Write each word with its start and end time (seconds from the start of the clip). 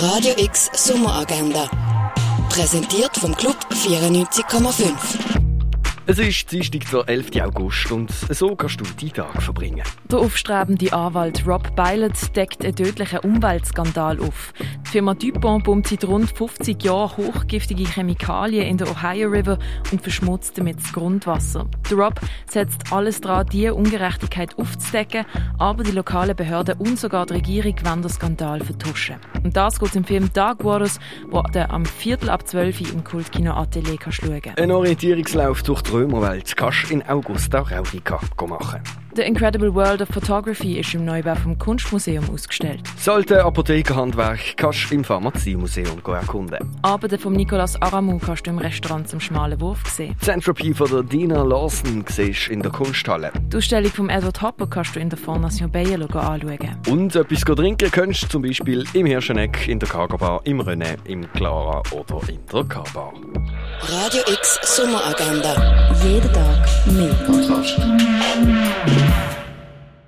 Radio 0.00 0.32
X 0.36 0.70
Sommeragenda. 0.74 1.68
Präsentiert 2.50 3.16
vom 3.16 3.34
Club 3.34 3.56
94,5. 3.72 4.92
Es 6.06 6.20
ist 6.20 6.52
Dienstag, 6.52 6.88
der 6.92 7.08
11. 7.08 7.42
August 7.42 7.90
und 7.90 8.12
so 8.30 8.54
kannst 8.54 8.80
du 8.80 8.84
deinen 8.84 9.12
Tag 9.12 9.42
verbringen. 9.42 9.82
Der 10.08 10.20
aufstrebende 10.20 10.92
Anwalt 10.92 11.44
Rob 11.44 11.74
Bylot 11.74 12.36
deckt 12.36 12.64
einen 12.64 12.76
tödlichen 12.76 13.18
Umweltskandal 13.18 14.20
auf. 14.20 14.52
Die 14.88 14.92
Firma 14.92 15.12
DuPont 15.12 15.64
pumpt 15.64 15.88
seit 15.88 16.04
rund 16.06 16.30
50 16.30 16.82
Jahren 16.82 17.18
hochgiftige 17.18 17.84
Chemikalien 17.84 18.66
in 18.66 18.78
den 18.78 18.88
Ohio 18.88 19.28
River 19.28 19.58
und 19.92 20.00
verschmutzt 20.00 20.56
damit 20.56 20.78
das 20.78 20.94
Grundwasser. 20.94 21.66
Der 21.90 21.98
Rob 21.98 22.18
setzt 22.48 22.90
alles 22.90 23.20
daran, 23.20 23.46
diese 23.52 23.74
Ungerechtigkeit 23.74 24.56
aufzudecken, 24.58 25.26
aber 25.58 25.84
die 25.84 25.90
lokalen 25.90 26.34
Behörden 26.34 26.78
und 26.78 26.98
sogar 26.98 27.26
die 27.26 27.34
Regierung 27.34 27.74
wollen 27.84 28.00
den 28.00 28.10
Skandal 28.10 28.60
vertuschen. 28.60 29.16
Und 29.44 29.54
das 29.54 29.78
geht 29.78 29.94
im 29.94 30.04
Film 30.04 30.30
Dark 30.32 30.64
Waters, 30.64 30.98
wo 31.30 31.42
du 31.42 31.68
am 31.68 31.84
Viertel 31.84 32.30
ab 32.30 32.48
12 32.48 32.80
Uhr 32.80 32.92
im 32.94 33.04
Kultkino 33.04 33.52
Atelier 33.52 33.98
kannst. 33.98 34.22
Ein 34.56 34.70
Orientierungslauf 34.70 35.62
durch 35.64 35.82
die 35.82 35.90
Römerwelt 35.90 36.56
kannst 36.56 36.88
du 36.88 36.94
in 36.94 37.06
Augusta 37.06 37.60
Raurica 37.60 38.18
machen. 38.46 38.80
The 39.18 39.24
Incredible 39.24 39.74
World 39.74 40.00
of 40.00 40.10
Photography 40.10 40.78
ist 40.78 40.94
im 40.94 41.04
Neubau 41.04 41.34
vom 41.34 41.58
Kunstmuseum 41.58 42.24
ausgestellt. 42.30 42.82
Alte 43.04 43.44
Apothekerhandwerk 43.44 44.56
kannst 44.56 44.88
du 44.88 44.94
im 44.94 45.02
Pharmaziemuseum 45.02 46.00
erkunden. 46.06 46.58
Arbeiten 46.82 47.18
von 47.18 47.32
Nicolas 47.32 47.82
Aramou 47.82 48.20
kannst 48.20 48.46
du 48.46 48.50
im 48.50 48.58
Restaurant 48.58 49.08
zum 49.08 49.18
Schmalen 49.18 49.60
Wurf 49.60 49.84
sehen. 49.88 50.14
Die 50.24 50.30
Entropy 50.30 50.72
von 50.72 50.88
der 50.88 51.02
Dina 51.02 51.42
Lawson 51.42 52.04
siehst 52.08 52.46
du 52.46 52.52
in 52.52 52.62
der 52.62 52.70
Kunsthalle. 52.70 53.32
Die 53.52 53.56
Ausstellung 53.56 53.90
von 53.90 54.08
Edward 54.08 54.40
Hopper 54.40 54.68
kannst 54.68 54.94
du 54.94 55.00
in 55.00 55.10
der 55.10 55.18
Fondation 55.18 55.68
Bayerlo 55.68 56.06
anschauen. 56.06 56.76
Und 56.88 57.16
etwas 57.16 57.40
trinken 57.40 57.90
kannst 57.90 58.22
du 58.22 58.28
zum 58.28 58.42
Beispiel 58.42 58.84
im 58.92 59.06
Hirscheneck, 59.06 59.66
in 59.66 59.80
der 59.80 59.88
Cargo 59.88 60.16
Bar, 60.16 60.42
im 60.44 60.60
René, 60.60 60.96
im 61.06 61.28
Clara 61.32 61.82
oder 61.90 62.20
in 62.28 62.38
der 62.52 62.62
K-Bar. 62.62 63.14
Radio 63.82 64.22
X 64.32 64.60
Sommeragenda. 64.62 65.92
Jeden 66.04 66.32
Tag 66.32 66.68
mehr. 66.86 67.14
Kontrast. 67.26 67.80